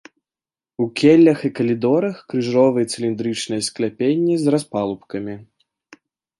[0.85, 5.35] У келлях і калідорах крыжовыя і цыліндрычныя скляпенні з распалубкамі.